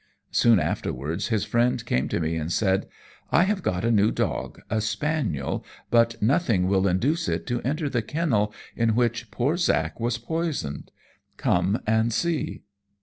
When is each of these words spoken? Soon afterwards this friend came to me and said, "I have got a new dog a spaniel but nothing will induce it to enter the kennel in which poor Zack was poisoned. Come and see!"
Soon 0.31 0.59
afterwards 0.59 1.29
this 1.29 1.45
friend 1.45 1.85
came 1.85 2.07
to 2.09 2.19
me 2.19 2.35
and 2.35 2.51
said, 2.51 2.87
"I 3.31 3.43
have 3.43 3.61
got 3.61 3.85
a 3.85 3.91
new 3.91 4.09
dog 4.09 4.59
a 4.67 4.81
spaniel 4.81 5.63
but 5.91 6.19
nothing 6.19 6.67
will 6.67 6.87
induce 6.87 7.29
it 7.29 7.45
to 7.45 7.61
enter 7.61 7.87
the 7.87 8.01
kennel 8.01 8.51
in 8.75 8.95
which 8.95 9.29
poor 9.29 9.57
Zack 9.57 9.99
was 9.99 10.17
poisoned. 10.17 10.91
Come 11.37 11.83
and 11.85 12.11
see!" 12.11 12.63